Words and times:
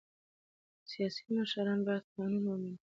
سیاسي 0.91 1.23
مشران 1.37 1.79
باید 1.85 2.05
قانون 2.15 2.43
ومني 2.47 2.73